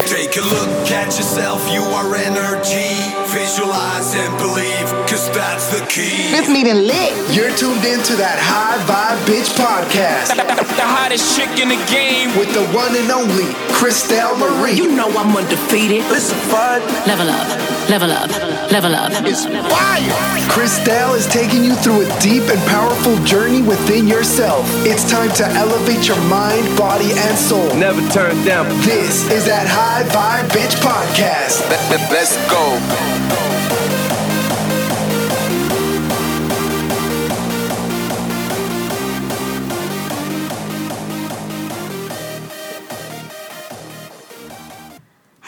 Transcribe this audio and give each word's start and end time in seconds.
Take 0.00 0.36
a 0.36 0.40
look 0.42 0.90
at 0.90 1.06
yourself, 1.16 1.62
you 1.72 1.80
are 1.80 2.14
energy. 2.16 2.92
Visualize 3.32 4.14
and 4.14 4.36
believe, 4.38 4.88
cause 5.08 5.30
that's 5.30 5.66
the 5.72 5.84
key. 5.86 6.30
This 6.30 6.48
meeting 6.48 6.86
lit. 6.86 7.12
You're 7.34 7.54
tuned 7.56 7.84
into 7.84 8.16
that 8.20 8.36
High 8.36 8.76
Vibe 8.84 9.20
Bitch 9.24 9.50
podcast 9.56 10.34
The 10.36 10.82
hottest 10.84 11.36
chick 11.36 11.48
in 11.62 11.68
the 11.70 11.80
game. 11.90 12.28
with 12.36 12.52
the 12.52 12.66
one 12.76 12.94
and 12.96 13.10
only 13.10 13.48
Christelle 13.72 14.36
Marie. 14.38 14.74
You 14.76 14.92
know 14.94 15.08
I'm 15.08 15.34
undefeated. 15.36 16.02
Listen, 16.10 16.36
fun. 16.50 16.80
Level 17.06 17.30
up, 17.30 17.46
level 17.88 18.10
up, 18.10 18.30
level 18.72 18.94
up. 18.94 19.10
It's 19.24 19.44
fire. 19.46 20.36
Christelle 20.48 21.16
is 21.16 21.26
taking 21.26 21.64
you 21.64 21.74
through 21.74 22.06
a 22.06 22.20
deep 22.20 22.42
and 22.44 22.60
powerful 22.68 23.16
journey 23.24 23.62
within 23.62 24.08
yourself. 24.08 24.66
It's 24.84 25.08
time 25.10 25.30
to 25.36 25.46
elevate 25.46 26.08
your 26.08 26.20
mind, 26.28 26.76
body, 26.76 27.12
and 27.12 27.36
soul. 27.36 27.74
Never 27.74 28.00
turn 28.08 28.44
down. 28.44 28.66
This 28.82 29.30
is 29.30 29.44
that 29.46 29.66
High 29.68 30.04
Vibe 30.10 30.48
Bitch 30.50 30.76
podcast. 30.80 31.68
Let's 32.10 32.36
go. 32.50 33.75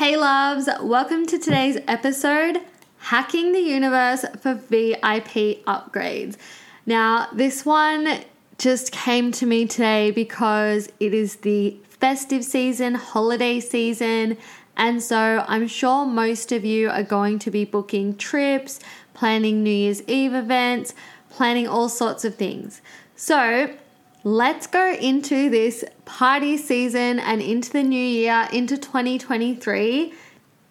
Hey 0.09 0.17
loves, 0.17 0.71
welcome 0.81 1.27
to 1.27 1.39
today's 1.39 1.77
episode 1.87 2.63
Hacking 2.97 3.53
the 3.53 3.61
Universe 3.61 4.25
for 4.41 4.55
VIP 4.55 5.63
Upgrades. 5.67 6.39
Now, 6.87 7.29
this 7.35 7.67
one 7.67 8.25
just 8.57 8.91
came 8.91 9.33
to 9.33 9.45
me 9.45 9.67
today 9.67 10.11
because 10.11 10.91
it 10.99 11.13
is 11.13 11.37
the 11.37 11.77
festive 11.91 12.43
season, 12.43 12.95
holiday 12.95 13.61
season, 13.61 14.39
and 14.79 15.03
so 15.03 15.45
I'm 15.47 15.69
sure 15.69 16.07
most 16.07 16.53
of 16.53 16.65
you 16.65 16.89
are 16.89 17.03
going 17.03 17.39
to 17.41 17.51
be 17.51 17.67
booking 17.67 18.17
trips, 18.17 18.81
planning 19.13 19.63
New 19.63 19.69
Year's 19.69 20.01
Eve 20.09 20.33
events, 20.33 20.95
planning 21.29 21.69
all 21.69 21.91
sorts 21.91 22.25
of 22.25 22.35
things. 22.35 22.81
So, 23.15 23.77
Let's 24.25 24.67
go 24.67 24.93
into 24.95 25.49
this 25.49 25.85
party 26.05 26.57
season 26.57 27.21
and 27.21 27.41
into 27.41 27.71
the 27.71 27.85
new 27.85 28.05
year, 28.05 28.49
into 28.53 28.77
2023, 28.77 30.13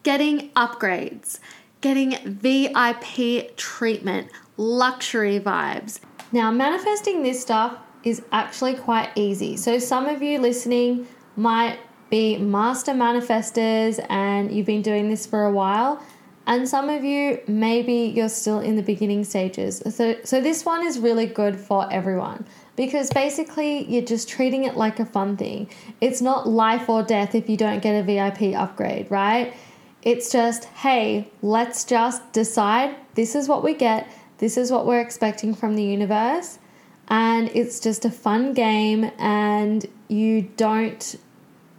getting 0.04 0.50
upgrades, 0.50 1.40
getting 1.80 2.18
VIP 2.26 3.56
treatment, 3.56 4.32
luxury 4.58 5.40
vibes. 5.40 6.02
Now, 6.34 6.52
manifesting 6.52 7.24
this 7.24 7.42
stuff 7.42 7.78
is 8.04 8.22
actually 8.34 8.74
quite 8.74 9.12
easy. 9.16 9.56
So, 9.56 9.80
some 9.80 10.08
of 10.08 10.22
you 10.22 10.40
listening 10.40 11.08
might 11.38 11.80
be 12.10 12.38
master 12.38 12.92
manifestors 12.92 14.06
and 14.10 14.52
you've 14.52 14.66
been 14.66 14.82
doing 14.82 15.10
this 15.10 15.26
for 15.26 15.46
a 15.46 15.52
while. 15.52 16.04
And 16.48 16.68
some 16.68 16.90
of 16.90 17.06
you, 17.06 17.40
maybe 17.48 18.12
you're 18.16 18.30
still 18.30 18.60
in 18.60 18.76
the 18.76 18.82
beginning 18.82 19.24
stages. 19.24 19.82
So, 19.90 20.16
so 20.26 20.42
this 20.42 20.66
one 20.66 20.86
is 20.86 21.00
really 21.00 21.26
good 21.26 21.58
for 21.58 21.92
everyone 21.92 22.46
because 22.78 23.10
basically 23.10 23.84
you're 23.92 24.06
just 24.06 24.30
treating 24.30 24.64
it 24.64 24.78
like 24.78 25.02
a 25.02 25.06
fun 25.06 25.36
thing. 25.36 25.70
It's 26.00 26.22
not 26.22 26.48
life 26.48 26.88
or 26.88 27.04
death 27.04 27.36
if 27.36 27.50
you 27.50 27.58
don't 27.58 27.82
get 27.82 28.00
a 28.00 28.04
VIP 28.04 28.56
upgrade, 28.56 29.12
right? 29.12 29.54
It's 30.04 30.32
just, 30.32 30.66
hey, 30.66 31.30
let's 31.42 31.84
just 31.84 32.32
decide 32.32 32.96
this 33.16 33.36
is 33.36 33.50
what 33.50 33.64
we 33.64 33.74
get, 33.74 34.08
this 34.38 34.56
is 34.56 34.72
what 34.72 34.86
we're 34.86 35.02
expecting 35.02 35.54
from 35.54 35.76
the 35.76 35.84
universe, 35.84 36.60
and 37.10 37.50
it's 37.50 37.80
just 37.80 38.06
a 38.06 38.12
fun 38.12 38.54
game, 38.54 39.12
and 39.18 39.86
you 40.08 40.44
don't 40.56 41.16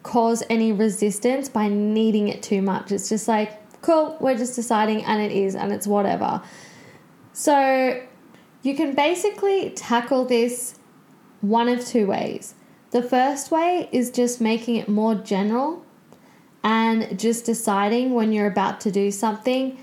cause 0.03 0.43
any 0.51 0.73
resistance 0.73 1.49
by 1.49 1.69
needing 1.69 2.29
it 2.29 2.43
too 2.43 2.61
much. 2.61 2.91
It's 2.91 3.09
just 3.09 3.29
like, 3.29 3.81
cool, 3.83 4.17
we're 4.21 4.37
just 4.37 4.57
deciding, 4.57 5.05
and 5.05 5.23
it 5.23 5.31
is, 5.31 5.55
and 5.55 5.73
it's 5.73 5.87
whatever. 5.87 6.43
So, 7.33 8.03
you 8.63 8.75
can 8.75 8.95
basically 8.95 9.71
tackle 9.71 10.25
this 10.25 10.78
one 11.41 11.69
of 11.69 11.85
two 11.85 12.07
ways. 12.07 12.55
The 12.91 13.03
first 13.03 13.51
way 13.51 13.89
is 13.93 14.11
just 14.11 14.41
making 14.41 14.77
it 14.77 14.89
more 14.89 15.15
general 15.15 15.85
and 16.65 17.19
just 17.19 17.45
deciding 17.45 18.15
when 18.15 18.33
you're 18.33 18.47
about 18.47 18.81
to 18.83 18.91
do 18.91 19.11
something, 19.11 19.79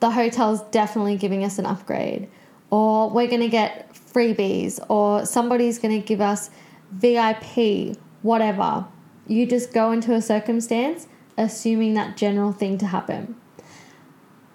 the 0.00 0.10
hotel's 0.10 0.62
definitely 0.70 1.16
giving 1.16 1.44
us 1.44 1.58
an 1.58 1.66
upgrade, 1.66 2.28
or 2.70 3.10
we're 3.10 3.26
going 3.26 3.40
to 3.40 3.48
get 3.48 3.92
freebies, 3.94 4.78
or 4.88 5.26
somebody's 5.26 5.78
going 5.78 6.00
to 6.00 6.06
give 6.06 6.20
us 6.20 6.50
VIP, 6.92 7.96
whatever. 8.22 8.86
You 9.26 9.46
just 9.46 9.72
go 9.72 9.90
into 9.92 10.14
a 10.14 10.22
circumstance 10.22 11.08
assuming 11.38 11.94
that 11.94 12.16
general 12.16 12.52
thing 12.52 12.78
to 12.78 12.86
happen. 12.86 13.36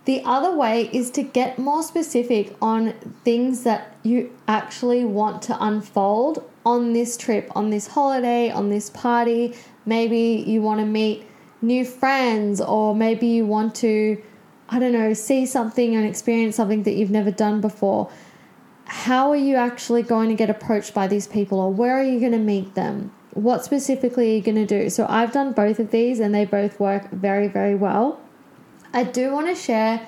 The 0.06 0.24
other 0.26 0.56
way 0.56 0.90
is 0.92 1.12
to 1.12 1.22
get 1.22 1.60
more 1.60 1.84
specific 1.84 2.56
on 2.62 2.94
things 3.24 3.64
that 3.64 3.96
you 4.02 4.36
actually 4.48 5.06
want 5.06 5.44
to 5.44 5.64
unfold 5.64 6.44
on 6.66 6.94
this 6.94 7.18
trip, 7.18 7.52
on 7.56 7.70
this 7.70 7.88
holiday, 7.88 8.50
on 8.50 8.70
this 8.70 8.90
party. 8.90 9.56
Maybe 9.86 10.44
you 10.48 10.62
want 10.62 10.80
to 10.80 10.86
meet 10.86 11.28
new 11.62 11.86
friends, 11.86 12.60
or 12.60 12.96
maybe 12.96 13.28
you 13.28 13.46
want 13.46 13.76
to, 13.76 14.22
I 14.70 14.80
don't 14.80 14.92
know, 14.92 15.14
see 15.14 15.46
something 15.46 15.96
and 15.96 16.06
experience 16.06 16.56
something 16.56 16.82
that 16.84 16.94
you've 16.94 17.12
never 17.12 17.30
done 17.30 17.62
before. 17.62 18.10
How 18.86 19.30
are 19.30 19.36
you 19.36 19.56
actually 19.56 20.02
going 20.02 20.30
to 20.30 20.36
get 20.36 20.50
approached 20.50 20.96
by 20.96 21.08
these 21.08 21.28
people, 21.28 21.60
or 21.60 21.72
where 21.72 22.00
are 22.00 22.04
you 22.04 22.20
going 22.20 22.32
to 22.32 22.40
meet 22.40 22.74
them? 22.74 23.12
What 23.34 23.64
specifically 23.64 24.32
are 24.32 24.36
you 24.38 24.42
going 24.42 24.56
to 24.56 24.66
do? 24.66 24.90
So, 24.90 25.06
I've 25.08 25.32
done 25.32 25.54
both 25.54 25.80
of 25.80 25.92
these 25.92 26.20
and 26.20 26.34
they 26.34 26.46
both 26.46 26.80
work 26.80 27.10
very, 27.12 27.48
very 27.48 27.76
well. 27.76 28.20
I 28.94 29.04
do 29.04 29.32
want 29.32 29.48
to 29.48 29.56
share 29.56 30.08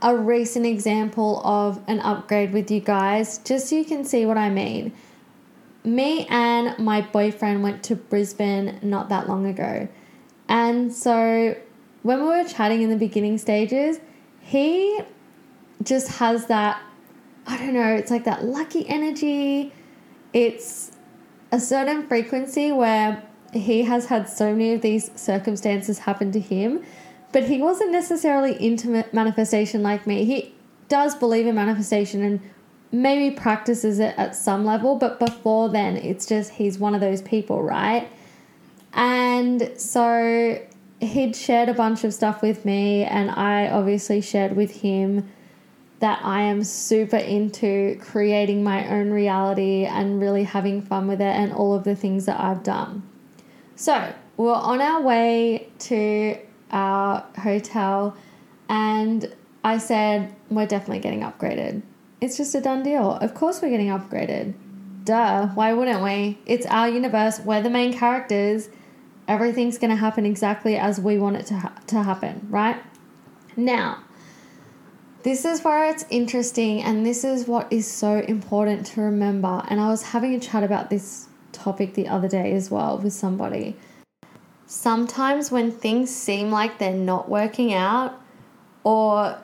a 0.00 0.16
recent 0.16 0.66
example 0.66 1.40
of 1.44 1.80
an 1.86 2.00
upgrade 2.00 2.52
with 2.52 2.70
you 2.70 2.80
guys, 2.80 3.38
just 3.38 3.68
so 3.68 3.76
you 3.76 3.84
can 3.84 4.04
see 4.04 4.26
what 4.26 4.38
I 4.38 4.50
mean. 4.50 4.92
Me 5.84 6.26
and 6.28 6.78
my 6.78 7.02
boyfriend 7.02 7.62
went 7.62 7.82
to 7.84 7.96
Brisbane 7.96 8.78
not 8.82 9.08
that 9.10 9.28
long 9.28 9.46
ago. 9.46 9.88
And 10.48 10.92
so 10.92 11.56
when 12.02 12.20
we 12.20 12.26
were 12.26 12.44
chatting 12.44 12.82
in 12.82 12.90
the 12.90 12.96
beginning 12.96 13.38
stages, 13.38 13.98
he 14.40 15.00
just 15.82 16.08
has 16.08 16.46
that, 16.46 16.80
I 17.46 17.58
don't 17.58 17.74
know, 17.74 17.94
it's 17.94 18.10
like 18.10 18.24
that 18.24 18.44
lucky 18.44 18.88
energy. 18.88 19.72
It's 20.32 20.92
a 21.52 21.60
certain 21.60 22.06
frequency 22.06 22.72
where 22.72 23.22
he 23.52 23.82
has 23.82 24.06
had 24.06 24.28
so 24.28 24.52
many 24.52 24.74
of 24.74 24.80
these 24.80 25.10
circumstances 25.18 26.00
happen 26.00 26.32
to 26.32 26.40
him 26.40 26.82
but 27.34 27.42
he 27.42 27.60
wasn't 27.60 27.90
necessarily 27.90 28.54
into 28.64 29.04
manifestation 29.12 29.82
like 29.82 30.06
me. 30.06 30.24
He 30.24 30.54
does 30.88 31.16
believe 31.16 31.48
in 31.48 31.56
manifestation 31.56 32.22
and 32.22 32.40
maybe 32.92 33.34
practices 33.34 33.98
it 33.98 34.14
at 34.16 34.36
some 34.36 34.64
level, 34.64 34.94
but 34.94 35.18
before 35.18 35.68
then, 35.68 35.96
it's 35.96 36.26
just 36.26 36.52
he's 36.52 36.78
one 36.78 36.94
of 36.94 37.00
those 37.00 37.20
people, 37.22 37.60
right? 37.60 38.08
And 38.92 39.72
so 39.76 40.64
he'd 41.00 41.34
shared 41.34 41.68
a 41.68 41.74
bunch 41.74 42.04
of 42.04 42.14
stuff 42.14 42.40
with 42.40 42.64
me, 42.64 43.02
and 43.02 43.32
I 43.32 43.68
obviously 43.68 44.20
shared 44.20 44.54
with 44.54 44.70
him 44.70 45.28
that 45.98 46.20
I 46.22 46.42
am 46.42 46.62
super 46.62 47.16
into 47.16 47.98
creating 48.00 48.62
my 48.62 48.86
own 48.88 49.10
reality 49.10 49.86
and 49.86 50.20
really 50.20 50.44
having 50.44 50.82
fun 50.82 51.08
with 51.08 51.20
it 51.20 51.34
and 51.34 51.52
all 51.52 51.74
of 51.74 51.82
the 51.82 51.96
things 51.96 52.26
that 52.26 52.38
I've 52.38 52.62
done. 52.62 53.02
So 53.74 54.14
we're 54.36 54.54
on 54.54 54.80
our 54.80 55.02
way 55.02 55.68
to 55.80 56.38
our 56.74 57.24
hotel 57.38 58.14
and 58.68 59.34
I 59.62 59.78
said, 59.78 60.34
We're 60.50 60.66
definitely 60.66 61.00
getting 61.00 61.20
upgraded. 61.20 61.82
It's 62.20 62.36
just 62.36 62.54
a 62.54 62.60
done 62.60 62.82
deal. 62.82 63.12
Of 63.12 63.34
course, 63.34 63.62
we're 63.62 63.70
getting 63.70 63.88
upgraded. 63.88 64.54
Duh, 65.04 65.48
why 65.48 65.72
wouldn't 65.72 66.02
we? 66.02 66.38
It's 66.46 66.66
our 66.66 66.88
universe, 66.88 67.40
we're 67.40 67.62
the 67.62 67.70
main 67.70 67.92
characters. 67.92 68.68
Everything's 69.26 69.78
going 69.78 69.90
to 69.90 69.96
happen 69.96 70.26
exactly 70.26 70.76
as 70.76 71.00
we 71.00 71.18
want 71.18 71.36
it 71.36 71.46
to, 71.46 71.54
ha- 71.54 71.74
to 71.86 72.02
happen, 72.02 72.46
right? 72.50 72.76
Now, 73.56 74.04
this 75.22 75.46
is 75.46 75.62
where 75.62 75.90
it's 75.90 76.04
interesting, 76.10 76.82
and 76.82 77.06
this 77.06 77.24
is 77.24 77.46
what 77.46 77.72
is 77.72 77.86
so 77.86 78.18
important 78.20 78.84
to 78.88 79.00
remember. 79.00 79.62
And 79.68 79.80
I 79.80 79.88
was 79.88 80.02
having 80.02 80.34
a 80.34 80.40
chat 80.40 80.62
about 80.62 80.90
this 80.90 81.28
topic 81.52 81.94
the 81.94 82.08
other 82.08 82.28
day 82.28 82.52
as 82.52 82.70
well 82.70 82.98
with 82.98 83.14
somebody 83.14 83.76
sometimes 84.66 85.50
when 85.50 85.70
things 85.70 86.14
seem 86.14 86.50
like 86.50 86.78
they're 86.78 86.92
not 86.92 87.28
working 87.28 87.72
out 87.72 88.20
or 88.82 89.38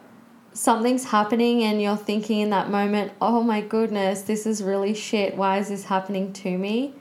something's 0.52 1.04
happening 1.04 1.62
and 1.62 1.80
you're 1.80 1.96
thinking 1.96 2.40
in 2.40 2.50
that 2.50 2.70
moment, 2.70 3.12
oh 3.20 3.42
my 3.42 3.60
goodness, 3.60 4.22
this 4.22 4.46
is 4.46 4.62
really 4.62 4.94
shit. 4.94 5.36
Why 5.36 5.58
is 5.58 5.68
this 5.68 5.84
happening 5.84 6.32
to 6.34 6.58
me? 6.58 6.94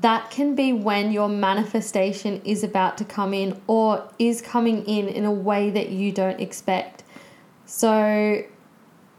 That 0.00 0.30
can 0.30 0.54
be 0.54 0.72
when 0.72 1.12
your 1.12 1.28
manifestation 1.28 2.40
is 2.44 2.64
about 2.64 2.96
to 2.98 3.04
come 3.04 3.34
in 3.34 3.60
or 3.66 4.08
is 4.18 4.40
coming 4.40 4.84
in 4.84 5.08
in 5.08 5.24
a 5.24 5.32
way 5.32 5.70
that 5.70 5.90
you 5.90 6.10
don't 6.10 6.40
expect. 6.40 7.04
So 7.66 8.42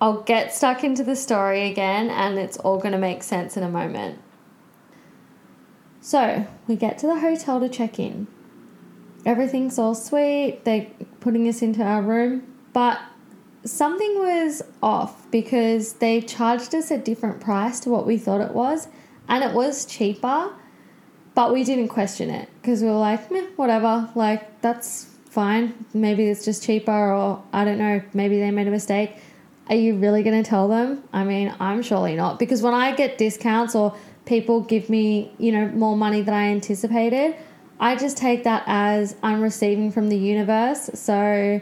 I'll 0.01 0.21
get 0.21 0.53
stuck 0.53 0.83
into 0.83 1.03
the 1.03 1.15
story 1.15 1.69
again 1.69 2.09
and 2.09 2.39
it's 2.39 2.57
all 2.57 2.77
going 2.77 2.93
to 2.93 2.97
make 2.97 3.21
sense 3.21 3.55
in 3.57 3.63
a 3.63 3.69
moment. 3.69 4.19
So 6.01 6.47
we 6.67 6.75
get 6.75 6.97
to 6.99 7.07
the 7.07 7.19
hotel 7.19 7.59
to 7.59 7.69
check 7.69 7.99
in. 7.99 8.27
everything's 9.23 9.77
all 9.77 9.93
sweet. 9.93 10.61
They're 10.63 10.87
putting 11.19 11.47
us 11.47 11.61
into 11.61 11.83
our 11.83 12.01
room, 12.01 12.41
but 12.73 12.99
something 13.63 14.15
was 14.17 14.63
off 14.81 15.29
because 15.29 15.93
they 15.93 16.21
charged 16.21 16.73
us 16.73 16.89
a 16.89 16.97
different 16.97 17.39
price 17.39 17.79
to 17.81 17.89
what 17.89 18.07
we 18.07 18.17
thought 18.17 18.41
it 18.41 18.53
was, 18.53 18.87
and 19.27 19.43
it 19.43 19.53
was 19.53 19.85
cheaper, 19.85 20.51
but 21.35 21.53
we 21.53 21.63
didn't 21.63 21.89
question 21.89 22.31
it 22.31 22.49
because 22.61 22.81
we 22.81 22.87
were 22.87 22.95
like, 22.95 23.29
whatever, 23.55 24.09
like 24.15 24.61
that's 24.61 25.05
fine. 25.29 25.85
Maybe 25.93 26.27
it's 26.27 26.43
just 26.43 26.63
cheaper, 26.63 27.13
or 27.13 27.43
I 27.53 27.63
don't 27.63 27.77
know, 27.77 28.01
maybe 28.13 28.39
they 28.39 28.49
made 28.49 28.67
a 28.67 28.71
mistake. 28.71 29.17
Are 29.69 29.75
you 29.75 29.95
really 29.95 30.23
going 30.23 30.43
to 30.43 30.49
tell 30.49 30.67
them? 30.67 31.03
I 31.13 31.23
mean, 31.23 31.53
I'm 31.59 31.81
surely 31.83 32.15
not 32.15 32.39
because 32.39 32.61
when 32.61 32.73
I 32.73 32.93
get 32.93 33.17
discounts 33.17 33.75
or 33.75 33.95
people 34.25 34.61
give 34.61 34.89
me, 34.89 35.33
you 35.37 35.51
know, 35.51 35.67
more 35.69 35.97
money 35.97 36.21
than 36.21 36.33
I 36.33 36.49
anticipated, 36.49 37.35
I 37.79 37.95
just 37.95 38.17
take 38.17 38.43
that 38.43 38.63
as 38.67 39.15
I'm 39.23 39.41
receiving 39.41 39.91
from 39.91 40.09
the 40.09 40.17
universe. 40.17 40.89
So 40.93 41.61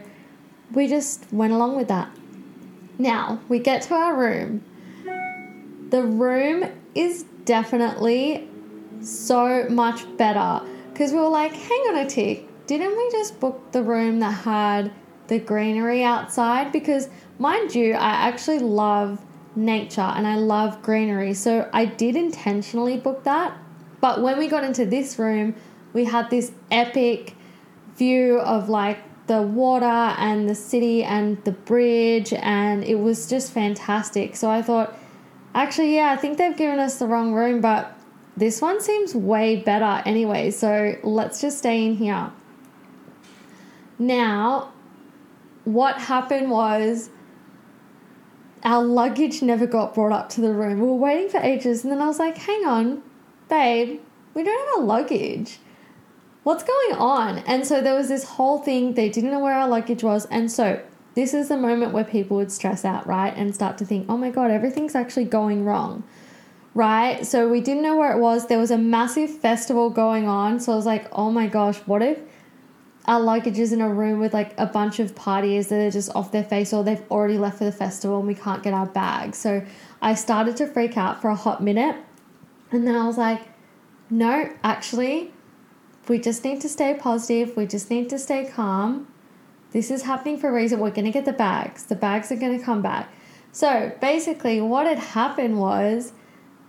we 0.72 0.86
just 0.86 1.24
went 1.32 1.52
along 1.52 1.76
with 1.76 1.88
that. 1.88 2.10
Now 2.98 3.40
we 3.48 3.58
get 3.58 3.82
to 3.82 3.94
our 3.94 4.14
room. 4.14 4.62
The 5.88 6.02
room 6.02 6.70
is 6.94 7.24
definitely 7.44 8.48
so 9.00 9.66
much 9.68 10.04
better 10.16 10.64
because 10.92 11.12
we 11.12 11.18
were 11.18 11.28
like, 11.28 11.52
hang 11.52 11.80
on 11.88 11.96
a 11.96 12.08
tick, 12.08 12.46
didn't 12.66 12.96
we 12.96 13.10
just 13.10 13.40
book 13.40 13.72
the 13.72 13.82
room 13.82 14.20
that 14.20 14.30
had 14.30 14.92
the 15.28 15.38
greenery 15.38 16.04
outside? 16.04 16.70
Because, 16.72 17.08
mind 17.38 17.74
you, 17.74 17.94
I 17.94 18.10
actually 18.10 18.58
love 18.58 19.24
nature 19.56 20.00
and 20.00 20.26
I 20.26 20.36
love 20.36 20.82
greenery, 20.82 21.34
so 21.34 21.68
I 21.72 21.84
did 21.84 22.16
intentionally 22.16 22.96
book 22.96 23.24
that. 23.24 23.56
But 24.00 24.22
when 24.22 24.38
we 24.38 24.48
got 24.48 24.64
into 24.64 24.86
this 24.86 25.18
room, 25.18 25.54
we 25.92 26.04
had 26.04 26.30
this 26.30 26.52
epic 26.70 27.34
view 27.96 28.38
of 28.40 28.68
like 28.68 28.98
the 29.26 29.42
water 29.42 29.84
and 29.84 30.48
the 30.48 30.54
city 30.54 31.04
and 31.04 31.42
the 31.44 31.52
bridge, 31.52 32.32
and 32.32 32.82
it 32.82 32.96
was 32.96 33.28
just 33.28 33.52
fantastic. 33.52 34.34
So 34.34 34.50
I 34.50 34.62
thought, 34.62 34.96
actually, 35.54 35.94
yeah, 35.96 36.10
I 36.10 36.16
think 36.16 36.38
they've 36.38 36.56
given 36.56 36.78
us 36.78 36.98
the 36.98 37.06
wrong 37.06 37.32
room, 37.32 37.60
but 37.60 37.96
this 38.36 38.60
one 38.60 38.80
seems 38.80 39.14
way 39.14 39.56
better 39.56 40.02
anyway. 40.06 40.50
So 40.50 40.96
let's 41.02 41.40
just 41.40 41.58
stay 41.58 41.84
in 41.84 41.96
here. 41.96 42.32
Now, 43.98 44.72
what 45.64 45.98
happened 45.98 46.50
was 46.50 47.10
our 48.62 48.82
luggage 48.82 49.42
never 49.42 49.66
got 49.66 49.94
brought 49.94 50.12
up 50.12 50.28
to 50.30 50.40
the 50.40 50.52
room. 50.52 50.80
We 50.80 50.86
were 50.86 50.94
waiting 50.94 51.28
for 51.28 51.38
ages, 51.38 51.82
and 51.82 51.92
then 51.92 52.00
I 52.00 52.06
was 52.06 52.18
like, 52.18 52.36
hang 52.36 52.64
on, 52.64 53.02
babe, 53.48 54.00
we 54.34 54.42
don't 54.42 54.68
have 54.68 54.78
our 54.78 54.84
luggage 54.84 55.58
what's 56.42 56.64
going 56.64 56.98
on? 56.98 57.38
And 57.38 57.66
so 57.66 57.80
there 57.80 57.94
was 57.94 58.08
this 58.08 58.24
whole 58.24 58.58
thing, 58.58 58.94
they 58.94 59.08
didn't 59.08 59.30
know 59.30 59.40
where 59.40 59.54
our 59.54 59.68
luggage 59.68 60.02
was. 60.02 60.26
And 60.26 60.50
so 60.50 60.82
this 61.14 61.34
is 61.34 61.48
the 61.48 61.56
moment 61.56 61.92
where 61.92 62.04
people 62.04 62.36
would 62.38 62.52
stress 62.52 62.84
out, 62.84 63.06
right? 63.06 63.34
And 63.36 63.54
start 63.54 63.78
to 63.78 63.84
think, 63.84 64.06
oh 64.08 64.16
my 64.16 64.30
God, 64.30 64.50
everything's 64.50 64.94
actually 64.94 65.24
going 65.24 65.64
wrong, 65.64 66.04
right? 66.74 67.26
So 67.26 67.48
we 67.48 67.60
didn't 67.60 67.82
know 67.82 67.96
where 67.96 68.16
it 68.16 68.20
was. 68.20 68.46
There 68.46 68.58
was 68.58 68.70
a 68.70 68.78
massive 68.78 69.30
festival 69.30 69.90
going 69.90 70.26
on. 70.26 70.60
So 70.60 70.72
I 70.72 70.76
was 70.76 70.86
like, 70.86 71.08
oh 71.12 71.30
my 71.30 71.46
gosh, 71.46 71.78
what 71.86 72.02
if 72.02 72.18
our 73.06 73.20
luggage 73.20 73.58
is 73.58 73.72
in 73.72 73.80
a 73.80 73.88
room 73.88 74.20
with 74.20 74.34
like 74.34 74.54
a 74.58 74.66
bunch 74.66 74.98
of 74.98 75.14
parties 75.14 75.68
that 75.68 75.80
are 75.80 75.90
just 75.90 76.14
off 76.14 76.32
their 76.32 76.44
face 76.44 76.72
or 76.72 76.84
they've 76.84 77.02
already 77.10 77.38
left 77.38 77.58
for 77.58 77.64
the 77.64 77.72
festival 77.72 78.18
and 78.18 78.28
we 78.28 78.34
can't 78.34 78.62
get 78.62 78.74
our 78.74 78.86
bags? 78.86 79.38
So 79.38 79.64
I 80.02 80.14
started 80.14 80.56
to 80.58 80.66
freak 80.66 80.96
out 80.96 81.20
for 81.20 81.28
a 81.28 81.34
hot 81.34 81.62
minute. 81.62 81.96
And 82.70 82.86
then 82.86 82.94
I 82.94 83.06
was 83.06 83.18
like, 83.18 83.40
no, 84.10 84.50
actually, 84.62 85.32
we 86.08 86.18
just 86.18 86.44
need 86.44 86.60
to 86.60 86.68
stay 86.68 86.94
positive. 86.94 87.56
We 87.56 87.66
just 87.66 87.90
need 87.90 88.10
to 88.10 88.18
stay 88.18 88.44
calm. 88.44 89.06
This 89.72 89.90
is 89.90 90.02
happening 90.02 90.38
for 90.38 90.48
a 90.48 90.52
reason. 90.52 90.80
We're 90.80 90.90
going 90.90 91.04
to 91.04 91.10
get 91.10 91.24
the 91.24 91.32
bags. 91.32 91.84
The 91.84 91.94
bags 91.94 92.30
are 92.32 92.36
going 92.36 92.58
to 92.58 92.64
come 92.64 92.82
back. 92.82 93.12
So 93.52 93.92
basically, 94.00 94.60
what 94.60 94.86
had 94.86 94.98
happened 94.98 95.58
was 95.58 96.12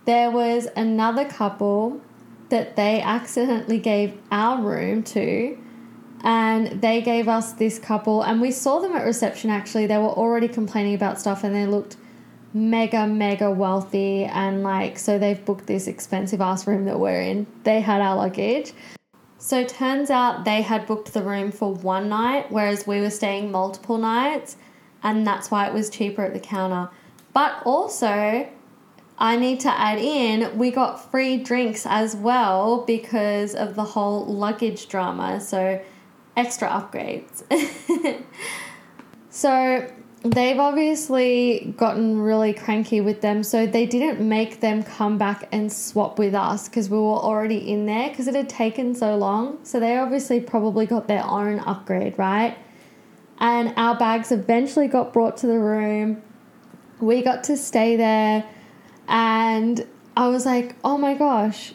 there 0.04 0.30
was 0.30 0.68
another 0.76 1.24
couple 1.24 2.00
that 2.48 2.76
they 2.76 3.00
accidentally 3.00 3.78
gave 3.78 4.18
our 4.30 4.60
room 4.60 5.02
to, 5.02 5.58
and 6.22 6.80
they 6.80 7.02
gave 7.02 7.28
us 7.28 7.52
this 7.52 7.78
couple, 7.78 8.22
and 8.22 8.40
we 8.40 8.50
saw 8.50 8.78
them 8.78 8.92
at 8.92 9.04
reception 9.04 9.50
actually. 9.50 9.86
They 9.86 9.98
were 9.98 10.04
already 10.04 10.48
complaining 10.48 10.94
about 10.94 11.20
stuff, 11.20 11.44
and 11.44 11.54
they 11.54 11.66
looked 11.66 11.96
mega, 12.54 13.06
mega 13.06 13.50
wealthy, 13.50 14.24
and 14.24 14.62
like, 14.62 14.98
so 14.98 15.18
they've 15.18 15.44
booked 15.44 15.66
this 15.66 15.86
expensive 15.86 16.40
ass 16.40 16.66
room 16.66 16.84
that 16.84 16.98
we're 16.98 17.20
in. 17.20 17.46
They 17.64 17.80
had 17.80 18.00
our 18.00 18.16
luggage. 18.16 18.72
So 19.38 19.64
turns 19.64 20.10
out 20.10 20.44
they 20.44 20.62
had 20.62 20.86
booked 20.86 21.12
the 21.12 21.22
room 21.22 21.50
for 21.50 21.74
one 21.74 22.08
night, 22.08 22.52
whereas 22.52 22.86
we 22.86 23.00
were 23.00 23.10
staying 23.10 23.50
multiple 23.50 23.98
nights, 23.98 24.56
and 25.02 25.26
that's 25.26 25.50
why 25.50 25.66
it 25.66 25.72
was 25.72 25.90
cheaper 25.90 26.22
at 26.24 26.32
the 26.32 26.40
counter. 26.40 26.90
But 27.32 27.60
also, 27.64 28.48
I 29.18 29.36
need 29.36 29.60
to 29.60 29.68
add 29.68 29.98
in, 29.98 30.56
we 30.58 30.70
got 30.70 31.10
free 31.10 31.38
drinks 31.38 31.86
as 31.86 32.14
well 32.14 32.84
because 32.86 33.54
of 33.54 33.74
the 33.74 33.84
whole 33.84 34.26
luggage 34.26 34.88
drama. 34.88 35.40
So, 35.40 35.80
extra 36.36 36.68
upgrades. 36.68 37.42
so, 39.30 39.90
they've 40.24 40.58
obviously 40.58 41.74
gotten 41.76 42.20
really 42.20 42.52
cranky 42.52 43.00
with 43.00 43.20
them, 43.20 43.42
so 43.42 43.66
they 43.66 43.86
didn't 43.86 44.26
make 44.26 44.60
them 44.60 44.82
come 44.82 45.18
back 45.18 45.48
and 45.52 45.72
swap 45.72 46.18
with 46.18 46.34
us 46.34 46.68
because 46.68 46.88
we 46.88 46.96
were 46.96 47.04
already 47.04 47.70
in 47.70 47.86
there 47.86 48.08
because 48.10 48.28
it 48.28 48.34
had 48.34 48.48
taken 48.48 48.94
so 48.94 49.16
long. 49.16 49.58
So 49.64 49.80
they 49.80 49.96
obviously 49.96 50.40
probably 50.40 50.86
got 50.86 51.08
their 51.08 51.24
own 51.24 51.60
upgrade, 51.60 52.18
right? 52.18 52.56
And 53.38 53.74
our 53.76 53.96
bags 53.96 54.30
eventually 54.30 54.86
got 54.86 55.12
brought 55.12 55.36
to 55.38 55.46
the 55.46 55.58
room. 55.58 56.22
We 57.00 57.22
got 57.22 57.44
to 57.44 57.56
stay 57.56 57.96
there, 57.96 58.44
and 59.08 59.84
I 60.16 60.28
was 60.28 60.46
like, 60.46 60.76
oh 60.84 60.96
my 60.96 61.14
gosh, 61.14 61.72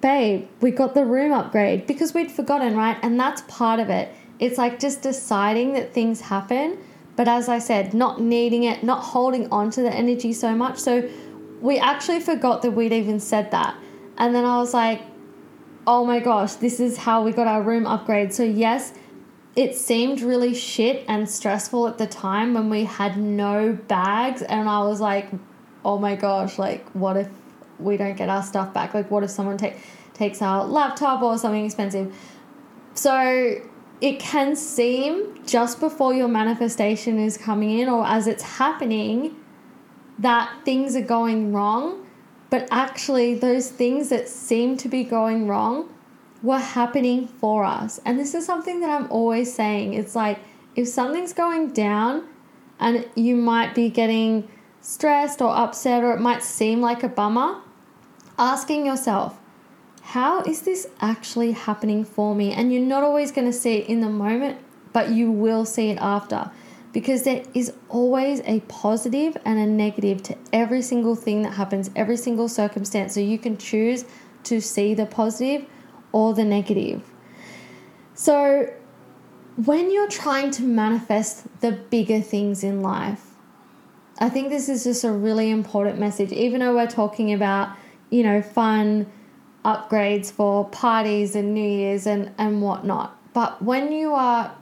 babe, 0.00 0.48
we 0.60 0.70
got 0.70 0.94
the 0.94 1.04
room 1.04 1.32
upgrade 1.32 1.86
because 1.86 2.14
we'd 2.14 2.30
forgotten, 2.30 2.76
right? 2.76 2.98
And 3.02 3.18
that's 3.18 3.42
part 3.42 3.80
of 3.80 3.90
it. 3.90 4.14
It's 4.38 4.58
like 4.58 4.78
just 4.78 5.02
deciding 5.02 5.72
that 5.72 5.92
things 5.92 6.20
happen 6.20 6.78
but 7.18 7.26
as 7.26 7.48
I 7.48 7.58
said, 7.58 7.94
not 7.94 8.20
needing 8.20 8.62
it, 8.62 8.84
not 8.84 9.02
holding 9.02 9.50
on 9.50 9.72
to 9.72 9.82
the 9.82 9.92
energy 9.92 10.32
so 10.32 10.54
much. 10.54 10.78
So 10.78 11.10
we 11.60 11.76
actually 11.76 12.20
forgot 12.20 12.62
that 12.62 12.70
we'd 12.70 12.92
even 12.92 13.18
said 13.18 13.50
that. 13.50 13.74
And 14.16 14.32
then 14.32 14.44
I 14.44 14.58
was 14.58 14.72
like, 14.72 15.02
oh 15.84 16.04
my 16.04 16.20
gosh, 16.20 16.54
this 16.54 16.78
is 16.78 16.96
how 16.96 17.24
we 17.24 17.32
got 17.32 17.48
our 17.48 17.60
room 17.60 17.88
upgrade. 17.88 18.32
So, 18.32 18.44
yes, 18.44 18.92
it 19.56 19.74
seemed 19.74 20.20
really 20.20 20.54
shit 20.54 21.04
and 21.08 21.28
stressful 21.28 21.88
at 21.88 21.98
the 21.98 22.06
time 22.06 22.54
when 22.54 22.70
we 22.70 22.84
had 22.84 23.16
no 23.18 23.72
bags. 23.72 24.42
And 24.42 24.68
I 24.68 24.84
was 24.84 25.00
like, 25.00 25.28
oh 25.84 25.98
my 25.98 26.14
gosh, 26.14 26.56
like, 26.56 26.88
what 26.90 27.16
if 27.16 27.28
we 27.78 27.96
don't 27.96 28.16
get 28.16 28.28
our 28.28 28.42
stuff 28.42 28.72
back? 28.72 28.94
Like, 28.94 29.10
what 29.10 29.22
if 29.22 29.30
someone 29.30 29.56
take, 29.56 29.76
takes 30.14 30.42
our 30.42 30.64
laptop 30.64 31.22
or 31.22 31.38
something 31.38 31.64
expensive? 31.64 32.14
So, 32.94 33.60
it 34.00 34.20
can 34.20 34.54
seem 34.54 35.44
just 35.44 35.80
before 35.80 36.14
your 36.14 36.28
manifestation 36.28 37.18
is 37.18 37.36
coming 37.36 37.78
in 37.78 37.88
or 37.88 38.06
as 38.06 38.28
it's 38.28 38.42
happening 38.42 39.34
that 40.18 40.52
things 40.64 40.94
are 40.94 41.02
going 41.02 41.52
wrong, 41.52 42.06
but 42.50 42.66
actually, 42.70 43.34
those 43.34 43.70
things 43.70 44.08
that 44.08 44.28
seem 44.28 44.76
to 44.78 44.88
be 44.88 45.04
going 45.04 45.46
wrong 45.46 45.92
were 46.42 46.58
happening 46.58 47.26
for 47.26 47.64
us. 47.64 48.00
And 48.04 48.18
this 48.18 48.34
is 48.34 48.46
something 48.46 48.80
that 48.80 48.90
I'm 48.90 49.10
always 49.10 49.52
saying 49.52 49.94
it's 49.94 50.14
like 50.14 50.38
if 50.76 50.88
something's 50.88 51.32
going 51.32 51.72
down 51.72 52.24
and 52.80 53.06
you 53.16 53.36
might 53.36 53.74
be 53.74 53.90
getting 53.90 54.48
stressed 54.80 55.42
or 55.42 55.54
upset, 55.54 56.04
or 56.04 56.12
it 56.12 56.20
might 56.20 56.42
seem 56.42 56.80
like 56.80 57.02
a 57.02 57.08
bummer, 57.08 57.60
asking 58.38 58.86
yourself, 58.86 59.38
how 60.02 60.40
is 60.42 60.62
this 60.62 60.86
actually 61.00 61.52
happening 61.52 62.04
for 62.04 62.34
me? 62.34 62.52
And 62.52 62.72
you're 62.72 62.82
not 62.82 63.02
always 63.02 63.32
going 63.32 63.46
to 63.46 63.52
see 63.52 63.76
it 63.76 63.88
in 63.88 64.00
the 64.00 64.08
moment, 64.08 64.58
but 64.92 65.10
you 65.10 65.30
will 65.30 65.64
see 65.64 65.90
it 65.90 65.98
after 66.00 66.50
because 66.92 67.24
there 67.24 67.42
is 67.52 67.72
always 67.88 68.40
a 68.44 68.60
positive 68.60 69.36
and 69.44 69.58
a 69.58 69.66
negative 69.66 70.22
to 70.22 70.36
every 70.52 70.80
single 70.80 71.14
thing 71.14 71.42
that 71.42 71.52
happens, 71.52 71.90
every 71.94 72.16
single 72.16 72.48
circumstance. 72.48 73.12
So 73.12 73.20
you 73.20 73.38
can 73.38 73.58
choose 73.58 74.04
to 74.44 74.60
see 74.60 74.94
the 74.94 75.06
positive 75.06 75.66
or 76.12 76.32
the 76.32 76.44
negative. 76.44 77.02
So 78.14 78.72
when 79.64 79.92
you're 79.92 80.08
trying 80.08 80.50
to 80.52 80.62
manifest 80.62 81.46
the 81.60 81.72
bigger 81.72 82.20
things 82.20 82.64
in 82.64 82.80
life, 82.80 83.24
I 84.18 84.28
think 84.28 84.48
this 84.48 84.68
is 84.68 84.84
just 84.84 85.04
a 85.04 85.12
really 85.12 85.50
important 85.50 85.98
message, 85.98 86.32
even 86.32 86.60
though 86.60 86.74
we're 86.74 86.86
talking 86.86 87.32
about, 87.32 87.76
you 88.10 88.22
know, 88.22 88.42
fun 88.42 89.06
upgrades 89.64 90.30
for 90.30 90.68
parties 90.68 91.34
and 91.34 91.54
New 91.54 91.68
Year's 91.68 92.06
and, 92.06 92.32
and 92.38 92.62
whatnot. 92.62 93.18
But 93.32 93.62
when 93.62 93.92
you 93.92 94.12
are 94.14 94.56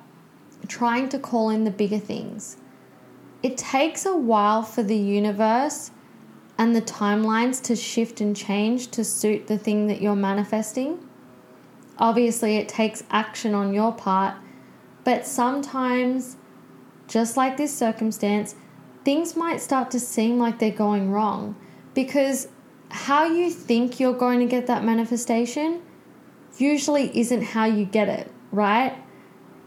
trying 0.69 1.09
to 1.11 1.19
call 1.19 1.51
in 1.51 1.65
the 1.65 1.71
bigger 1.71 1.99
things, 1.99 2.57
it 3.43 3.57
takes 3.57 4.05
a 4.05 4.17
while 4.17 4.63
for 4.63 4.83
the 4.83 4.97
universe 4.97 5.91
and 6.59 6.75
the 6.75 6.83
timelines 6.83 7.63
to 7.63 7.77
shift 7.77 8.21
and 8.21 8.35
change 8.35 8.91
to 8.91 9.05
suit 9.05 9.47
the 9.47 9.59
thing 9.59 9.87
that 9.89 10.01
you're 10.01 10.17
manifesting. 10.17 10.99
Obviously, 11.99 12.57
it 12.57 12.69
takes 12.69 13.05
action 13.11 13.55
on 13.55 13.73
your 13.73 13.93
part, 13.93 14.35
but 15.05 15.27
sometimes, 15.27 16.37
just 17.07 17.37
like 17.37 17.57
this 17.57 17.77
circumstance, 17.77 18.55
things 19.05 19.37
might 19.37 19.61
start 19.61 19.91
to 19.93 20.01
seem 20.01 20.39
like 20.39 20.59
they're 20.59 20.71
going 20.71 21.11
wrong 21.11 21.55
because 21.95 22.49
how 22.91 23.25
you 23.27 23.51
think 23.51 24.01
you're 24.01 24.15
going 24.15 24.41
to 24.41 24.47
get 24.47 24.67
that 24.69 24.85
manifestation 24.85 25.83
usually 26.59 27.17
isn't 27.19 27.43
how 27.43 27.65
you 27.65 27.85
get 27.85 28.09
it, 28.09 28.31
right? 28.53 28.97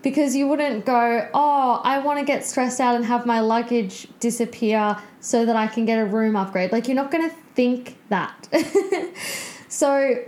Because 0.01 0.35
you 0.35 0.47
wouldn't 0.47 0.85
go, 0.85 1.29
oh, 1.33 1.81
I 1.83 1.99
want 1.99 2.19
to 2.19 2.25
get 2.25 2.45
stressed 2.45 2.79
out 2.79 2.95
and 2.95 3.05
have 3.05 3.25
my 3.25 3.41
luggage 3.41 4.07
disappear 4.19 4.97
so 5.19 5.45
that 5.45 5.55
I 5.55 5.67
can 5.67 5.85
get 5.85 5.99
a 5.99 6.05
room 6.05 6.35
upgrade. 6.35 6.71
Like, 6.71 6.87
you're 6.87 6.95
not 6.95 7.11
going 7.11 7.29
to 7.29 7.35
think 7.53 7.97
that. 8.07 8.47
so, 9.67 10.23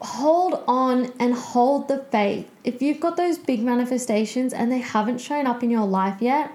hold 0.00 0.64
on 0.66 1.12
and 1.18 1.34
hold 1.34 1.88
the 1.88 1.98
faith. 2.10 2.50
If 2.64 2.80
you've 2.80 3.00
got 3.00 3.16
those 3.16 3.38
big 3.38 3.62
manifestations 3.62 4.52
and 4.52 4.72
they 4.72 4.78
haven't 4.78 5.18
shown 5.18 5.46
up 5.46 5.62
in 5.62 5.70
your 5.70 5.86
life 5.86 6.20
yet, 6.20 6.50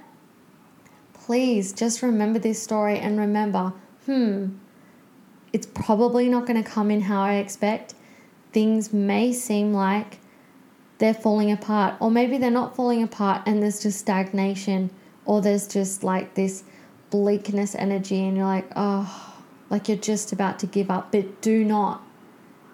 please 1.13 1.71
just 1.71 2.01
remember 2.01 2.39
this 2.39 2.61
story 2.61 2.97
and 2.97 3.19
remember, 3.19 3.73
hmm, 4.05 4.49
it's 5.55 5.67
probably 5.67 6.27
not 6.27 6.45
going 6.45 6.61
to 6.61 6.69
come 6.69 6.91
in 6.91 7.01
how 7.01 7.21
I 7.21 7.35
expect. 7.35 7.93
Things 8.51 8.91
may 8.91 9.31
seem 9.31 9.73
like 9.73 10.19
they're 10.97 11.13
falling 11.13 11.51
apart, 11.51 11.95
or 11.99 12.11
maybe 12.11 12.37
they're 12.37 12.51
not 12.51 12.75
falling 12.75 13.01
apart 13.01 13.43
and 13.45 13.63
there's 13.63 13.81
just 13.81 13.99
stagnation, 13.99 14.89
or 15.25 15.41
there's 15.41 15.67
just 15.67 16.03
like 16.03 16.35
this 16.35 16.63
bleakness 17.09 17.73
energy, 17.75 18.25
and 18.25 18.35
you're 18.35 18.45
like, 18.45 18.69
oh, 18.75 19.33
like 19.69 19.87
you're 19.87 19.97
just 19.97 20.31
about 20.33 20.59
to 20.59 20.67
give 20.67 20.91
up. 20.91 21.11
But 21.11 21.41
do 21.41 21.63
not 21.63 22.05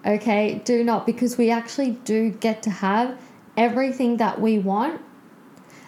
Okay, 0.05 0.61
do 0.65 0.83
not 0.83 1.05
because 1.05 1.37
we 1.37 1.51
actually 1.51 1.91
do 1.91 2.31
get 2.31 2.63
to 2.63 2.71
have 2.71 3.19
everything 3.55 4.17
that 4.17 4.41
we 4.41 4.57
want. 4.57 4.99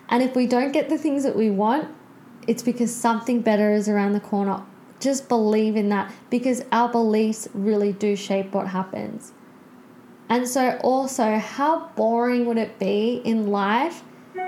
And 0.09 0.21
if 0.21 0.35
we 0.35 0.45
don't 0.45 0.71
get 0.71 0.89
the 0.89 0.97
things 0.99 1.23
that 1.23 1.35
we 1.35 1.49
want, 1.49 1.89
it's 2.45 2.61
because 2.61 2.93
something 2.93 3.41
better 3.41 3.71
is 3.71 3.89
around 3.89 4.13
the 4.13 4.19
corner. 4.19 4.63
Just 5.03 5.27
believe 5.27 5.75
in 5.75 5.89
that 5.89 6.13
because 6.29 6.63
our 6.71 6.87
beliefs 6.87 7.47
really 7.53 7.91
do 7.91 8.15
shape 8.15 8.53
what 8.53 8.67
happens. 8.67 9.33
And 10.29 10.47
so, 10.47 10.79
also, 10.81 11.37
how 11.37 11.89
boring 11.97 12.45
would 12.45 12.57
it 12.57 12.79
be 12.79 13.21
in 13.25 13.47
life 13.47 14.03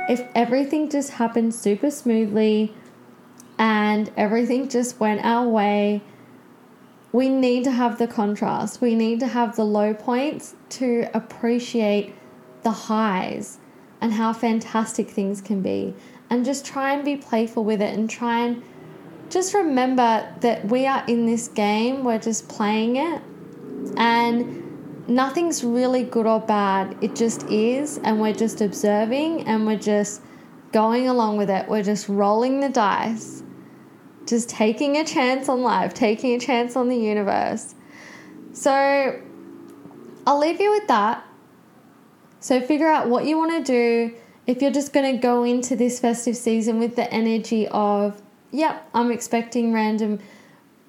if 0.08 0.22
everything 0.34 0.90
just 0.90 1.12
happened 1.12 1.54
super 1.54 1.92
smoothly 1.92 2.74
and 3.60 4.10
everything 4.16 4.70
just 4.70 5.00
went 5.00 5.26
our 5.26 5.48
way? 5.48 6.02
we 7.16 7.30
need 7.30 7.64
to 7.64 7.72
have 7.72 7.98
the 7.98 8.08
contrast. 8.08 8.82
We 8.82 8.94
need 8.94 9.22
to 9.22 9.28
have 9.28 9.56
the 9.56 9.64
low 9.64 9.94
points 9.94 10.54
to 10.72 11.08
appreciate 11.14 12.14
the 12.64 12.72
highs 12.72 13.58
and 14.02 14.12
how 14.12 14.34
fantastic 14.34 15.10
things 15.10 15.40
can 15.40 15.62
be. 15.62 15.96
And 16.30 16.44
just 16.44 16.66
try 16.66 16.92
and 16.92 17.06
be 17.06 17.16
playful 17.16 17.64
with 17.64 17.82
it 17.82 17.98
and 17.98 18.10
try 18.10 18.40
and 18.40 18.62
just 19.30 19.54
remember 19.54 20.28
that 20.42 20.66
we 20.66 20.86
are 20.86 21.04
in 21.08 21.26
this 21.26 21.48
game, 21.48 22.04
we're 22.04 22.20
just 22.20 22.48
playing 22.48 22.98
it. 22.98 23.22
And 23.98 25.08
nothing's 25.08 25.64
really 25.64 26.04
good 26.04 26.26
or 26.26 26.40
bad, 26.40 26.98
it 27.02 27.16
just 27.16 27.44
is. 27.44 27.98
And 28.00 28.20
we're 28.20 28.34
just 28.34 28.62
observing 28.62 29.48
and 29.48 29.66
we're 29.66 29.78
just 29.78 30.22
going 30.72 31.08
along 31.08 31.38
with 31.38 31.50
it. 31.50 31.68
We're 31.68 31.84
just 31.84 32.10
rolling 32.10 32.60
the 32.60 32.70
dice 32.70 33.44
just 34.26 34.50
taking 34.50 34.98
a 34.98 35.04
chance 35.04 35.50
on 35.50 35.62
life, 35.62 35.94
taking 35.94 36.34
a 36.34 36.40
chance 36.40 36.76
on 36.76 36.90
the 36.90 36.98
universe. 36.98 37.76
So 38.54 39.22
I'll 40.26 40.40
leave 40.40 40.60
you 40.60 40.72
with 40.72 40.88
that. 40.88 41.26
So 42.40 42.62
figure 42.62 42.88
out 42.88 43.10
what 43.10 43.26
you 43.26 43.38
want 43.38 43.66
to 43.66 43.72
do. 43.72 44.16
If 44.48 44.62
you're 44.62 44.72
just 44.72 44.94
going 44.94 45.16
to 45.16 45.22
go 45.22 45.44
into 45.44 45.76
this 45.76 46.00
festive 46.00 46.38
season 46.38 46.80
with 46.80 46.96
the 46.96 47.12
energy 47.12 47.68
of, 47.68 48.22
yep, 48.56 48.90
I'm 48.94 49.12
expecting 49.12 49.74
random 49.74 50.20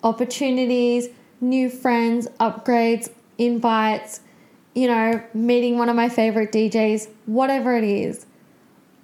opportunities, 0.02 1.08
new 1.40 1.68
friends, 1.68 2.28
upgrades, 2.40 3.11
invites, 3.38 4.20
you 4.75 4.87
know, 4.87 5.23
meeting 5.35 5.78
one 5.78 5.88
of 5.88 5.96
my 5.96 6.08
favorite 6.08 6.52
DJs, 6.52 7.08
whatever 7.26 7.76
it 7.76 7.85
is. 7.85 8.26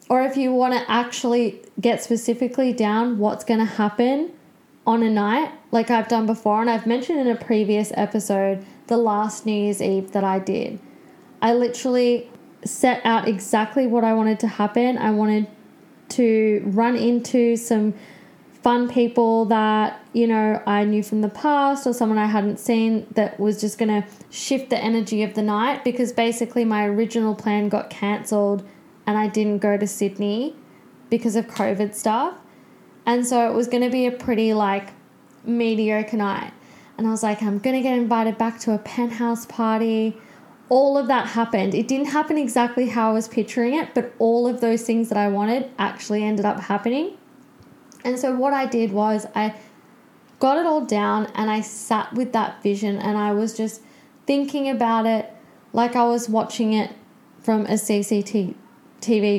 Or 0.09 0.23
if 0.23 0.37
you 0.37 0.53
want 0.53 0.75
to 0.75 0.91
actually 0.91 1.61
get 1.81 2.03
specifically 2.03 2.73
down 2.73 3.19
what's 3.19 3.45
going 3.45 3.61
to 3.61 3.67
happen 3.67 4.33
on 4.87 5.03
a 5.03 5.11
night, 5.11 5.53
like 5.71 5.91
I've 5.91 6.09
done 6.09 6.27
before, 6.27 6.61
and 6.61 6.71
I've 6.71 6.87
mentioned 6.87 7.21
in 7.21 7.29
a 7.29 7.37
previous 7.37 7.93
episode 7.95 8.65
the 8.89 8.97
last 8.97 9.47
New 9.47 9.55
Year's 9.55 9.81
Eve 9.81 10.13
that 10.13 10.25
I 10.25 10.39
did. 10.39 10.79
I 11.41 11.55
literally 11.55 12.29
set 12.65 13.01
out 13.05 13.27
exactly 13.27 13.87
what 13.87 14.05
I 14.05 14.15
wanted 14.15 14.39
to 14.41 14.49
happen. 14.49 14.99
I 14.99 15.11
wanted 15.11 15.47
to 16.11 16.63
run 16.67 16.97
into 16.97 17.57
some 17.57 17.95
fun 18.63 18.89
people 18.89 19.45
that, 19.47 20.05
you 20.13 20.27
know, 20.27 20.63
I 20.67 20.85
knew 20.85 21.03
from 21.03 21.21
the 21.21 21.29
past 21.29 21.87
or 21.87 21.93
someone 21.93 22.19
I 22.19 22.27
hadn't 22.27 22.59
seen 22.59 23.07
that 23.13 23.39
was 23.41 23.61
just 23.61 23.77
going 23.77 24.03
to 24.03 24.09
shift 24.31 24.71
the 24.71 24.79
energy 24.79 25.23
of 25.23 25.35
the 25.35 25.43
night 25.43 25.83
because 25.85 26.13
basically 26.13 26.65
my 26.65 26.87
original 26.87 27.35
plan 27.35 27.69
got 27.69 27.91
cancelled 27.91 28.67
and 29.07 29.19
I 29.19 29.27
didn't 29.27 29.59
go 29.59 29.77
to 29.77 29.87
Sydney 29.87 30.55
because 31.11 31.35
of 31.35 31.47
COVID 31.49 31.95
stuff. 31.95 32.35
And 33.05 33.27
so 33.27 33.51
it 33.51 33.55
was 33.55 33.67
going 33.67 33.83
to 33.83 33.91
be 33.91 34.07
a 34.07 34.13
pretty 34.13 34.55
like 34.55 34.91
mediocre 35.45 36.17
night. 36.17 36.53
And 36.97 37.07
I 37.07 37.11
was 37.11 37.23
like, 37.23 37.43
I'm 37.43 37.59
going 37.59 37.75
to 37.75 37.83
get 37.83 37.99
invited 37.99 38.39
back 38.39 38.61
to 38.61 38.73
a 38.75 38.79
penthouse 38.79 39.45
party. 39.47 40.17
All 40.69 40.97
of 40.97 41.09
that 41.09 41.27
happened. 41.27 41.75
It 41.75 41.89
didn't 41.89 42.07
happen 42.07 42.39
exactly 42.39 42.89
how 42.89 43.11
I 43.11 43.13
was 43.13 43.27
picturing 43.27 43.75
it, 43.75 43.93
but 43.93 44.13
all 44.21 44.47
of 44.47 44.61
those 44.61 44.83
things 44.83 45.09
that 45.09 45.19
I 45.19 45.29
wanted 45.29 45.69
actually 45.79 46.23
ended 46.23 46.45
up 46.45 46.61
happening. 46.61 47.19
And 48.05 48.19
so 48.19 48.35
what 48.35 48.53
I 48.53 48.67
did 48.67 48.93
was 48.93 49.27
I 49.35 49.55
got 50.39 50.59
it 50.59 50.67
all 50.67 50.85
down 50.85 51.31
and 51.35 51.51
I 51.51 51.61
sat 51.61 52.13
with 52.15 52.33
that 52.33 52.63
vision 52.63 52.97
and 52.97 53.17
I 53.17 53.33
was 53.33 53.57
just 53.57 53.81
thinking 54.27 54.69
about 54.69 55.07
it 55.07 55.33
like 55.73 55.97
I 55.97 56.05
was 56.05 56.29
watching 56.29 56.73
it 56.73 56.91
from 57.41 57.67
a 57.67 57.75
CCTV 57.75 58.55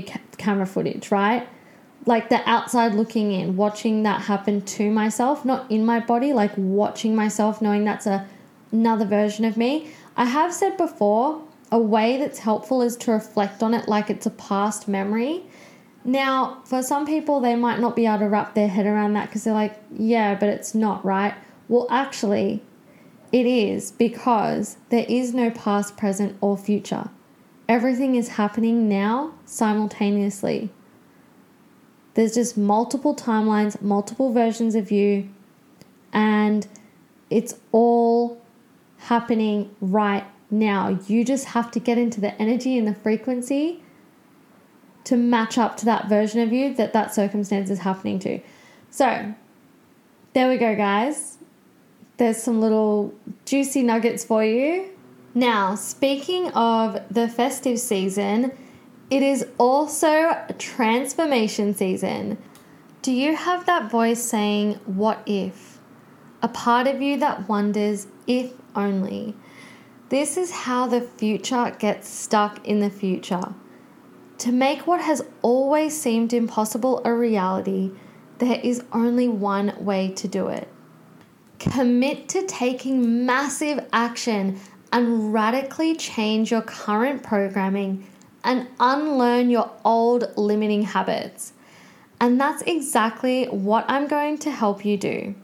ca- 0.08 0.20
camera 0.38 0.66
footage, 0.66 1.12
right? 1.12 1.48
Like 2.06 2.30
the 2.30 2.48
outside 2.50 2.96
looking 2.96 3.32
in, 3.32 3.56
watching 3.56 4.04
that 4.04 4.22
happen 4.22 4.62
to 4.62 4.92
myself, 4.92 5.46
not 5.46 5.70
in 5.72 5.86
my 5.86 6.00
body, 6.00 6.34
like 6.34 6.52
watching 6.58 7.16
myself, 7.16 7.62
knowing 7.62 7.86
that's 7.86 8.08
a, 8.08 8.28
another 8.72 9.06
version 9.06 9.46
of 9.46 9.56
me. 9.56 9.92
I 10.18 10.26
have 10.26 10.54
said 10.54 10.78
before, 10.78 11.44
a 11.72 11.80
way 11.80 12.18
that's 12.18 12.40
helpful 12.40 12.82
is 12.82 12.96
to 12.98 13.12
reflect 13.12 13.64
on 13.64 13.74
it 13.74 13.88
like 13.88 14.10
it's 14.10 14.26
a 14.26 14.32
past 14.32 14.88
memory. 14.88 15.44
Now, 16.06 16.62
for 16.66 16.84
some 16.84 17.06
people, 17.06 17.40
they 17.40 17.56
might 17.56 17.80
not 17.80 17.96
be 17.96 18.06
able 18.06 18.20
to 18.20 18.30
wrap 18.30 18.56
their 18.56 18.68
head 18.68 18.86
around 18.86 19.14
that 19.14 19.30
because 19.30 19.46
they're 19.46 19.54
like, 19.54 19.80
yeah, 19.98 20.36
but 20.36 20.50
it's 20.50 20.76
not, 20.76 21.04
right? 21.06 21.34
Well, 21.70 21.88
actually, 21.90 22.62
it 23.32 23.46
is 23.46 23.92
because 23.92 24.78
there 24.90 25.06
is 25.08 25.34
no 25.34 25.50
past, 25.50 25.96
present, 25.96 26.38
or 26.42 26.58
future. 26.58 27.10
Everything 27.70 28.16
is 28.16 28.30
happening 28.30 28.90
now 28.90 29.34
simultaneously. 29.46 30.70
There's 32.16 32.36
just 32.36 32.58
multiple 32.58 33.16
timelines, 33.16 33.82
multiple 33.82 34.34
versions 34.34 34.76
of 34.76 34.92
you, 34.92 35.30
and 36.12 36.68
it's 37.30 37.56
all 37.72 38.42
happening 38.98 39.74
right 39.82 40.26
now. 40.52 41.00
You 41.08 41.26
just 41.26 41.46
have 41.46 41.72
to 41.72 41.80
get 41.80 41.98
into 41.98 42.22
the 42.22 42.40
energy 42.40 42.78
and 42.78 42.88
the 42.88 42.94
frequency 42.94 43.83
to 45.06 45.18
match 45.18 45.58
up 45.58 45.78
to 45.78 45.86
that 45.86 46.08
version 46.08 46.42
of 46.42 46.54
you 46.54 46.74
that 46.76 46.94
that 46.94 47.14
circumstance 47.14 47.70
is 47.70 47.80
happening 47.80 48.20
to. 48.20 48.40
So, 48.90 49.34
there 50.34 50.50
we 50.50 50.58
go, 50.58 50.76
guys. 50.76 51.38
There's 52.18 52.42
some 52.42 52.62
little 52.62 53.14
juicy 53.46 53.84
nuggets 53.84 54.24
for 54.24 54.44
you. 54.44 54.90
Now, 55.36 55.76
speaking 55.76 56.50
of 56.52 57.02
the 57.10 57.28
festive 57.28 57.80
season, 57.80 58.52
it 59.10 59.24
is 59.24 59.48
also 59.58 60.36
transformation 60.58 61.76
season. 61.76 62.38
Do 63.02 63.12
you 63.12 63.36
have 63.36 63.66
that 63.66 63.92
voice 63.92 64.24
saying, 64.24 64.76
What 64.86 65.24
if? 65.26 65.80
A 66.42 66.48
part 66.48 66.88
of 66.88 67.02
you 67.02 67.18
that 67.18 67.50
wonders, 67.50 68.08
if 68.28 68.54
only. 68.76 69.36
This 70.10 70.38
is 70.38 70.52
how 70.52 70.88
the 70.88 71.02
future 71.02 71.76
gets 71.80 72.10
stuck 72.10 72.66
in 72.68 72.80
the 72.80 72.90
future. 72.90 73.54
To 74.40 74.52
make 74.52 74.88
what 74.88 75.02
has 75.02 75.24
always 75.42 76.00
seemed 76.00 76.34
impossible 76.34 77.02
a 77.06 77.14
reality, 77.14 77.92
there 78.40 78.60
is 78.62 78.84
only 78.92 79.30
one 79.30 79.74
way 79.80 80.10
to 80.12 80.28
do 80.28 80.48
it. 80.48 80.68
Commit 81.60 82.28
to 82.30 82.46
taking 82.46 83.26
massive 83.26 83.86
action 83.94 84.60
and 84.92 85.34
radically 85.34 85.96
change 85.96 86.52
your 86.52 86.62
current 86.62 87.24
programming 87.24 88.06
and 88.44 88.68
unlearn 88.80 89.50
your 89.50 89.72
old 89.86 90.32
limiting 90.36 90.84
habits. 90.84 91.54
And 92.20 92.40
that's 92.40 92.62
exactly 92.64 93.46
what 93.46 93.86
I'm 93.88 94.08
going 94.08 94.38
to 94.40 94.52
help 94.52 94.84
you 94.86 94.98
do. 94.98 95.36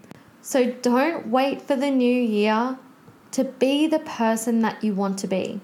So 0.42 0.72
don't 0.72 1.28
wait 1.28 1.62
for 1.62 1.76
the 1.76 1.92
new 1.92 2.22
year 2.22 2.78
to 3.32 3.44
be 3.44 3.88
the 3.88 4.00
person 4.00 4.60
that 4.62 4.84
you 4.84 4.94
want 4.94 5.20
to 5.20 5.28
be. 5.28 5.62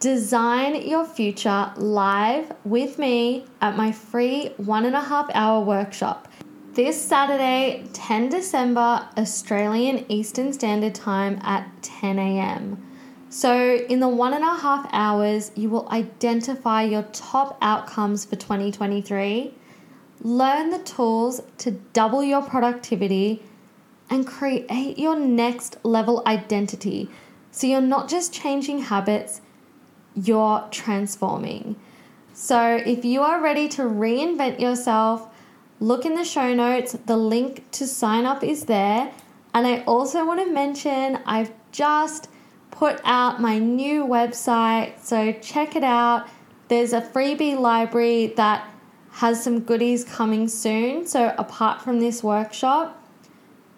Design 0.00 0.76
your 0.88 1.04
future 1.04 1.72
live 1.76 2.52
with 2.64 3.00
me 3.00 3.44
at 3.60 3.76
my 3.76 3.90
free 3.90 4.50
one 4.56 4.86
and 4.86 4.94
a 4.94 5.00
half 5.00 5.28
hour 5.34 5.60
workshop 5.64 6.28
this 6.74 7.02
Saturday, 7.02 7.84
10 7.94 8.28
December, 8.28 9.08
Australian 9.16 10.06
Eastern 10.08 10.52
Standard 10.52 10.94
Time 10.94 11.40
at 11.42 11.68
10 11.82 12.16
a.m. 12.20 12.80
So, 13.28 13.74
in 13.88 13.98
the 13.98 14.08
one 14.08 14.34
and 14.34 14.44
a 14.44 14.54
half 14.54 14.88
hours, 14.92 15.50
you 15.56 15.68
will 15.68 15.88
identify 15.90 16.84
your 16.84 17.02
top 17.12 17.58
outcomes 17.60 18.24
for 18.24 18.36
2023, 18.36 19.52
learn 20.22 20.70
the 20.70 20.78
tools 20.78 21.42
to 21.58 21.72
double 21.92 22.22
your 22.22 22.42
productivity, 22.42 23.42
and 24.08 24.24
create 24.24 24.96
your 24.96 25.18
next 25.18 25.78
level 25.82 26.22
identity. 26.24 27.10
So, 27.50 27.66
you're 27.66 27.80
not 27.80 28.08
just 28.08 28.32
changing 28.32 28.82
habits, 28.82 29.40
you're 30.24 30.66
transforming. 30.70 31.76
So, 32.32 32.76
if 32.76 33.04
you 33.04 33.22
are 33.22 33.40
ready 33.40 33.68
to 33.70 33.82
reinvent 33.82 34.60
yourself, 34.60 35.28
look 35.80 36.04
in 36.06 36.14
the 36.14 36.24
show 36.24 36.54
notes. 36.54 36.92
The 37.06 37.16
link 37.16 37.68
to 37.72 37.86
sign 37.86 38.26
up 38.26 38.44
is 38.44 38.66
there. 38.66 39.12
And 39.54 39.66
I 39.66 39.82
also 39.82 40.24
want 40.24 40.40
to 40.40 40.52
mention 40.52 41.18
I've 41.26 41.52
just 41.72 42.28
put 42.70 43.00
out 43.04 43.40
my 43.40 43.58
new 43.58 44.04
website, 44.04 45.00
so 45.02 45.32
check 45.32 45.74
it 45.74 45.82
out. 45.82 46.28
There's 46.68 46.92
a 46.92 47.00
freebie 47.00 47.58
library 47.58 48.28
that 48.36 48.68
has 49.10 49.42
some 49.42 49.60
goodies 49.60 50.04
coming 50.04 50.46
soon. 50.46 51.06
So, 51.06 51.34
apart 51.38 51.82
from 51.82 51.98
this 51.98 52.22
workshop, 52.22 53.02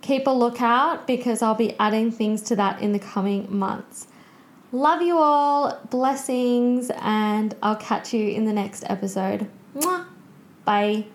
keep 0.03 0.27
a 0.27 0.31
lookout 0.31 1.07
because 1.07 1.41
I'll 1.41 1.55
be 1.55 1.75
adding 1.79 2.11
things 2.11 2.43
to 2.43 2.57
that 2.57 2.83
in 2.83 2.93
the 2.93 2.99
coming 2.99 3.47
months. 3.49 4.07
Love 4.73 5.03
you 5.03 5.19
all, 5.19 5.81
blessings, 5.91 6.91
and 7.01 7.55
I'll 7.63 7.77
catch 7.77 8.15
you 8.15 8.29
in 8.29 8.45
the 8.45 8.53
next 8.53 8.85
episode. 8.89 9.49
Mwah. 9.75 10.07
Bye. 10.65 11.07